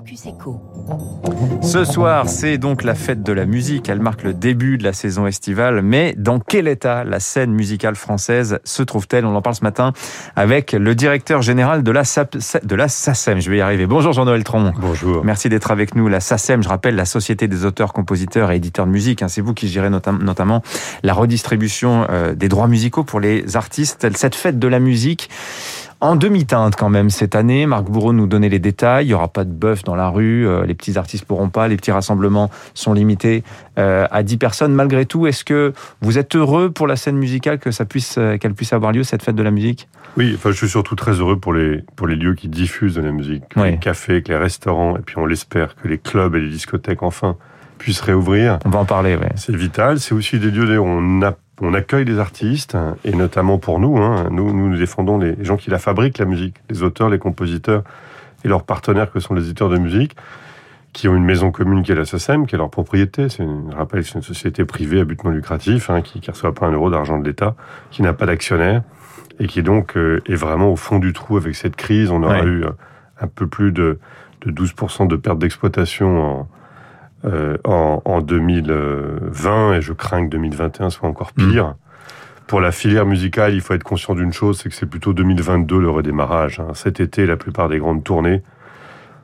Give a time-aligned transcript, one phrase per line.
[0.00, 0.62] Focus Echo.
[1.60, 3.90] Ce soir, c'est donc la fête de la musique.
[3.90, 5.82] Elle marque le début de la saison estivale.
[5.82, 9.26] Mais dans quel état la scène musicale française se trouve-t-elle?
[9.26, 9.92] On en parle ce matin
[10.36, 12.02] avec le directeur général de la,
[12.62, 13.40] de la SACEM.
[13.40, 13.86] Je vais y arriver.
[13.86, 14.72] Bonjour Jean-Noël Tron.
[14.78, 15.22] Bonjour.
[15.22, 16.08] Merci d'être avec nous.
[16.08, 19.20] La SACEM, je rappelle, la Société des auteurs, compositeurs et éditeurs de musique.
[19.20, 20.62] Hein, c'est vous qui gérez notamment
[21.02, 24.08] la redistribution euh, des droits musicaux pour les artistes.
[24.16, 25.28] Cette fête de la musique,
[26.00, 27.66] en demi-teinte quand même cette année.
[27.66, 29.06] Marc Bourreau nous donnait les détails.
[29.06, 30.46] Il n'y aura pas de bœuf dans la rue.
[30.46, 31.68] Euh, les petits artistes pourront pas.
[31.68, 33.44] Les petits rassemblements sont limités
[33.78, 34.72] euh, à 10 personnes.
[34.72, 38.38] Malgré tout, est-ce que vous êtes heureux pour la scène musicale que ça puisse, euh,
[38.38, 39.88] qu'elle puisse avoir lieu cette fête de la musique?
[40.16, 43.02] Oui, enfin, je suis surtout très heureux pour les pour les lieux qui diffusent de
[43.02, 46.48] la musique, les cafés, les restaurants, et puis on l'espère que les clubs et les
[46.48, 47.36] discothèques enfin
[47.78, 48.58] puissent réouvrir.
[48.64, 49.16] On va en parler.
[49.16, 49.30] Ouais.
[49.36, 50.00] C'est vital.
[50.00, 53.98] C'est aussi des lieux où on a on accueille les artistes, et notamment pour nous,
[53.98, 57.84] hein, nous, nous défendons les gens qui la fabriquent, la musique, les auteurs, les compositeurs
[58.44, 60.16] et leurs partenaires que sont les éditeurs de musique,
[60.92, 63.28] qui ont une maison commune qui est la SACEM, qui est leur propriété.
[63.28, 66.54] C'est une, rappelle, c'est une société privée à but non lucratif, hein, qui ne reçoit
[66.54, 67.54] pas un euro d'argent de l'État,
[67.90, 68.82] qui n'a pas d'actionnaire,
[69.38, 72.10] et qui donc euh, est vraiment au fond du trou avec cette crise.
[72.10, 72.70] On aura eu euh,
[73.20, 73.98] un peu plus de,
[74.46, 76.48] de 12% de perte d'exploitation en,
[77.24, 81.68] euh, en, en, 2020 et je crains que 2021 soit encore pire.
[81.68, 81.74] Mm.
[82.46, 85.78] Pour la filière musicale, il faut être conscient d'une chose, c'est que c'est plutôt 2022
[85.78, 86.60] le redémarrage.
[86.60, 86.68] Hein.
[86.74, 88.42] Cet été, la plupart des grandes tournées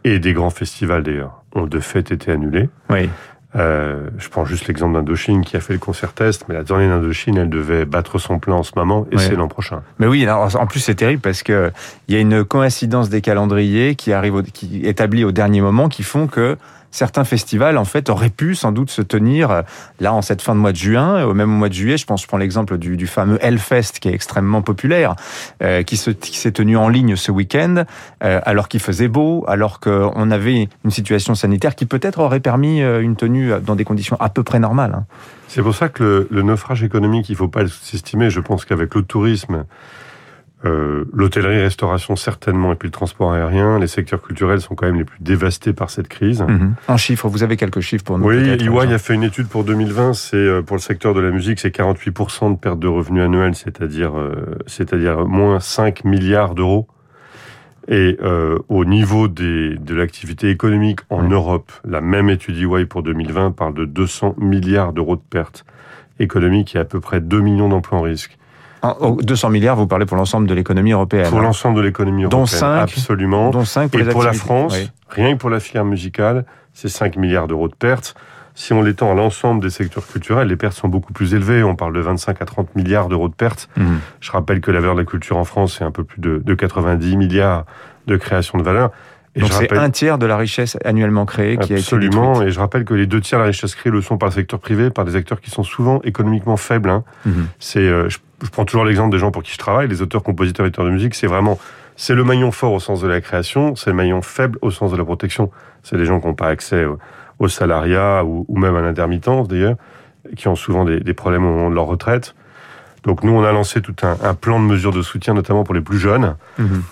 [0.05, 2.69] et des grands festivals d'ailleurs ont de fait été annulés.
[2.91, 3.09] Oui.
[3.57, 6.87] Euh, je prends juste l'exemple d'Indochine qui a fait le concert test, mais la tournée
[6.89, 9.83] d'Indochine, elle devait battre son plein en ce moment et c'est l'an prochain.
[9.99, 11.73] Mais oui, alors, en plus c'est terrible parce que
[12.09, 16.03] il y a une coïncidence des calendriers qui arrive, qui établit au dernier moment, qui
[16.03, 16.59] font que
[16.97, 19.63] certains festivals en fait auraient pu sans doute se tenir euh,
[20.01, 21.99] là en cette fin de mois de juin, au même mois de juillet.
[21.99, 25.15] Je pense, je prends l'exemple du, fameux Hellfest qui est extrêmement populaire,
[25.63, 27.85] euh, qui s'est tenu en ligne ce week-end,
[28.25, 32.81] euh, alors qu'il faisait beau, alors qu'on avait une situation sanitaire qui peut-être aurait permis
[32.81, 34.95] une tenue dans des conditions à peu près normales.
[34.97, 35.05] Hein.
[35.49, 38.31] C'est pour ça que le, le naufrage économique, il ne faut pas le sous-estimer.
[38.31, 39.65] Je pense qu'avec le tourisme,
[40.65, 44.97] euh, L'hôtellerie, restauration certainement, et puis le transport aérien, les secteurs culturels sont quand même
[44.97, 46.43] les plus dévastés par cette crise.
[46.43, 46.75] Mhm.
[46.89, 49.65] En chiffres, vous avez quelques chiffres pour nous Oui, EY a fait une étude pour
[49.65, 53.23] 2020, c'est euh, pour le secteur de la musique, c'est 48% de perte de revenus
[53.23, 56.89] annuels, c'est-à-dire euh, c'est-à-dire moins 5 milliards d'euros.
[57.89, 63.03] Et euh, au niveau des, de l'activité économique en Europe, la même étude EY pour
[63.03, 65.65] 2020 parle de 200 milliards d'euros de pertes
[66.19, 68.39] économiques et à peu près 2 millions d'emplois en risque.
[69.23, 71.29] 200 milliards, vous parlez pour l'ensemble de l'économie européenne.
[71.29, 71.43] Pour hein.
[71.43, 72.41] l'ensemble de l'économie européenne.
[72.41, 73.51] Dont 5, absolument.
[73.51, 74.77] Dont 5 pour Et pour la France,
[75.09, 78.15] rien que pour la filière musicale, c'est 5 milliards d'euros de pertes.
[78.55, 81.63] Si on l'étend à l'ensemble des secteurs culturels, les pertes sont beaucoup plus élevées.
[81.63, 83.69] On parle de 25 à 30 milliards d'euros de pertes.
[83.77, 83.97] Mmh.
[84.21, 86.41] Je rappelle que la valeur de la culture en France, c'est un peu plus de,
[86.43, 87.67] de 90 milliards
[88.07, 88.93] de création de valeur.
[89.37, 92.51] Et Donc c'est un tiers de la richesse annuellement créée qui a été Absolument, et
[92.51, 94.59] je rappelle que les deux tiers de la richesse créée le sont par le secteur
[94.59, 96.89] privé, par des acteurs qui sont souvent économiquement faibles.
[96.89, 97.05] Hein.
[97.59, 100.65] C'est, euh, je prends toujours l'exemple des gens pour qui je travaille, les auteurs, compositeurs,
[100.65, 101.59] éditeurs de musique, c'est vraiment,
[101.97, 104.91] c'est le maillon fort au sens de la création, c'est le maillon faible au sens
[104.91, 105.51] de la protection.
[105.83, 106.87] C'est des gens qui n'ont pas accès
[107.39, 109.77] au, salariat ou, même à l'intermittence d'ailleurs,
[110.35, 112.35] qui ont souvent des, problèmes au moment de leur retraite.
[113.05, 115.81] Donc nous, on a lancé tout un, plan de mesures de soutien, notamment pour les
[115.81, 116.37] plus jeunes.
[116.59, 116.83] Mhm.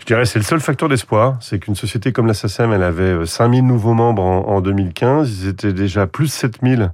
[0.00, 3.24] Je dirais c'est le seul facteur d'espoir, c'est qu'une société comme la SACEM, elle avait
[3.24, 6.92] 5000 nouveaux membres en, en 2015, ils étaient déjà plus de 7000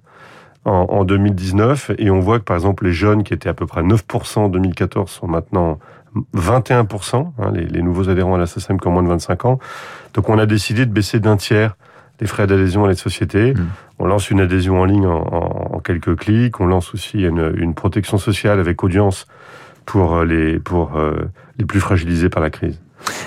[0.65, 3.67] en, en 2019 et on voit que par exemple les jeunes qui étaient à peu
[3.67, 5.79] près 9% en 2014 sont maintenant
[6.35, 9.59] 21%, hein, les, les, nouveaux adhérents à la SACEM qui ont moins de 25 ans.
[10.15, 11.77] Donc on a décidé de baisser d'un tiers
[12.21, 13.53] les frais d'adhésion à la société.
[13.53, 13.67] Mmh.
[13.99, 15.23] On lance une adhésion en ligne en,
[15.75, 16.61] en, quelques clics.
[16.61, 19.27] On lance aussi une, une, protection sociale avec audience
[19.85, 22.81] pour les, pour euh, les plus fragilisés par la crise.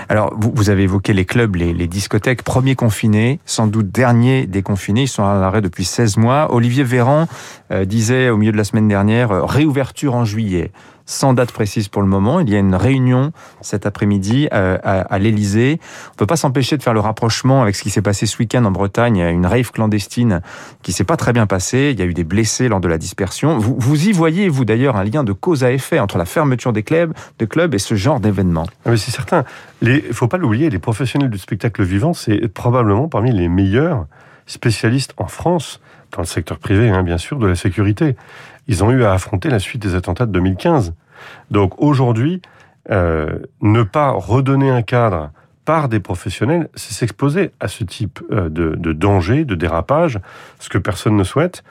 [0.10, 5.08] Alors, vous, avez évoqué les clubs, les, discothèques, premiers confinés, sans doute derniers déconfinés, ils
[5.08, 6.54] sont à l'arrêt depuis 16 mois.
[6.54, 7.28] Olivier Véran
[7.72, 10.72] euh, disait au milieu de la semaine dernière, euh, réouverture en juillet
[11.10, 12.40] sans date précise pour le moment.
[12.40, 13.32] Il y a une réunion
[13.62, 15.80] cet après-midi euh, à, à l'Elysée.
[16.12, 18.64] On peut pas s'empêcher de faire le rapprochement avec ce qui s'est passé ce week-end
[18.64, 19.18] en Bretagne.
[19.18, 20.42] Une rave clandestine
[20.84, 21.90] qui s'est pas très bien passée.
[21.94, 23.58] Il y a eu des blessés lors de la dispersion.
[23.58, 26.74] Vous, vous y voyez, vous d'ailleurs, un lien de cause à effet entre la fermeture
[26.74, 27.14] des clubs,
[27.74, 29.46] et ce genre d'événement ah, c'est certain.
[29.82, 34.06] Il faut pas l'oublier, les professionnels du spectacle vivant, c'est probablement parmi les meilleurs
[34.46, 35.80] spécialistes en France,
[36.12, 38.16] dans le secteur privé, hein, bien sûr, de la sécurité
[38.70, 40.94] ils ont eu à affronter la suite des attentats de 2015.
[41.52, 42.42] Donc aujourd'hui,
[42.92, 45.32] euh, ne pas redonner un cadre
[45.66, 50.20] par des professionnels, c'est s'exposer à ce type euh, de, de, danger, de dérapage,
[50.60, 51.64] ce que personne ne souhaite.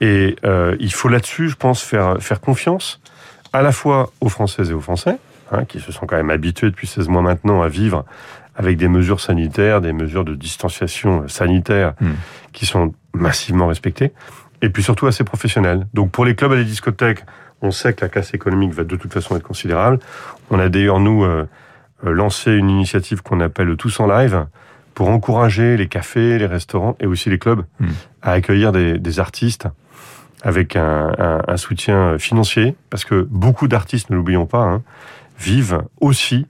[0.00, 3.00] Et euh, il faut là-dessus, je pense, faire, faire confiance
[3.52, 5.16] à la fois aux Françaises et aux Français,
[5.50, 8.04] hein, qui se sont quand même habitués depuis 16 mois maintenant à vivre
[8.54, 12.12] avec des mesures sanitaires, des mesures de distanciation sanitaire hmm.
[12.52, 14.12] qui sont massivement respectées,
[14.60, 15.86] et puis surtout assez professionnelles.
[15.94, 17.24] Donc pour les clubs et les discothèques,
[17.62, 20.00] on sait que la casse économique va de toute façon être considérable.
[20.50, 21.48] On a d'ailleurs, nous, euh,
[22.04, 24.46] euh, lancé une initiative qu'on appelle Tous en Live,
[24.94, 27.86] pour encourager les cafés, les restaurants et aussi les clubs hmm.
[28.20, 29.66] à accueillir des, artistes
[30.42, 34.82] avec un, soutien financier, parce que beaucoup d'artistes, ne l'oublions pas, hein,
[35.38, 36.46] vivent aussi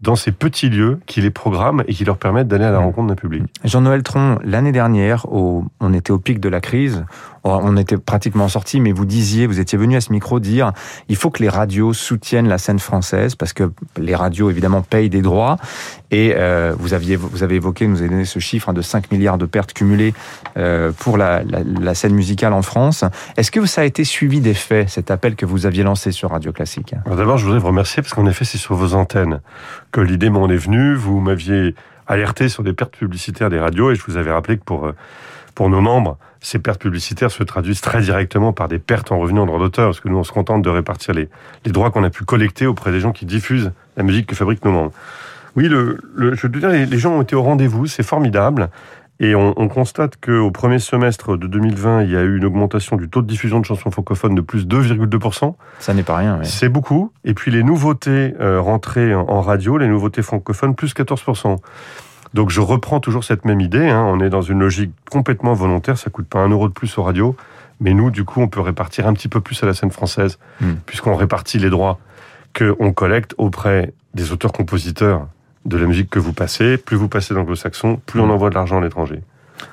[0.00, 2.84] dans ces petits lieux qui les programment et qui leur permettent d'aller à la mmh.
[2.84, 3.44] rencontre d'un public.
[3.64, 7.04] Jean-Noël Tron, l'année dernière, on était au pic de la crise,
[7.44, 10.72] on était pratiquement sorti, mais vous disiez, vous étiez venu à ce micro dire,
[11.08, 15.10] il faut que les radios soutiennent la scène française parce que les radios évidemment payent
[15.10, 15.58] des droits.
[16.10, 19.10] Et euh, vous aviez, vous avez évoqué, nous avez donné ce chiffre hein, de 5
[19.10, 20.14] milliards de pertes cumulées
[20.56, 21.42] euh, pour la,
[21.94, 23.04] scène musicale en France.
[23.36, 26.30] Est-ce que ça a été suivi des faits, cet appel que vous aviez lancé sur
[26.30, 26.94] Radio Classique?
[27.06, 29.40] D'abord, je voudrais vous remercier parce qu'en effet, c'est sur vos antennes
[29.92, 30.94] que l'idée m'en est venue.
[30.94, 31.74] Vous m'aviez
[32.06, 34.94] alerté sur des pertes publicitaires des radios et je vous avais rappelé que pour, euh,
[35.54, 39.42] pour nos membres, ces pertes publicitaires se traduisent très directement par des pertes en revenus
[39.42, 41.28] en droit d'auteur, parce que nous, on se contente de répartir les,
[41.64, 44.64] les droits qu'on a pu collecter auprès des gens qui diffusent la musique que fabriquent
[44.64, 44.92] nos membres.
[45.56, 48.68] Oui, le, le, je veux dire, les, gens ont été au rendez-vous, c'est formidable.
[49.20, 52.96] Et on, on constate qu'au premier semestre de 2020, il y a eu une augmentation
[52.96, 55.54] du taux de diffusion de chansons francophones de plus 2,2%.
[55.78, 56.42] Ça n'est pas rien.
[56.42, 57.12] C'est beaucoup.
[57.24, 61.58] Et puis les nouveautés euh, rentrées en, en, radio, les nouveautés francophones, plus 14%.
[62.34, 63.88] Donc je reprends toujours cette même idée.
[63.88, 64.04] Hein.
[64.06, 65.96] On est dans une logique complètement volontaire.
[65.96, 67.36] Ça coûte pas un euro de plus aux radios.
[67.80, 70.38] Mais nous, du coup, on peut répartir un petit peu plus à la scène française,
[70.60, 70.74] hmm.
[70.86, 71.98] puisqu'on répartit les droits
[72.56, 75.26] qu'on collecte auprès des auteurs-compositeurs
[75.64, 76.76] de la musique que vous passez.
[76.76, 78.30] Plus vous passez d'anglo-saxon, plus on hmm.
[78.30, 79.20] envoie de l'argent à l'étranger.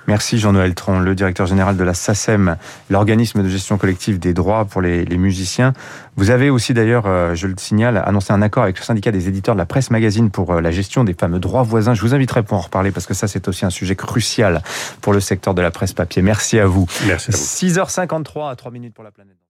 [0.08, 2.58] Merci Jean-Noël Tron, le directeur général de la SACEM,
[2.90, 5.74] l'organisme de gestion collective des droits pour les, musiciens.
[6.16, 9.28] Vous avez aussi d'ailleurs, euh, je le signale, annoncé un accord avec le syndicat des
[9.28, 11.94] éditeurs de la presse magazine pour euh, la gestion des fameux droits voisins.
[11.94, 14.62] Je vous inviterai pour en reparler parce que ça c'est aussi un sujet crucial
[15.02, 16.22] pour le secteur de la presse papier.
[16.22, 16.88] Merci à vous.
[17.06, 17.44] Merci à vous.
[17.44, 19.42] 6h53 à 3 minutes pour la planète.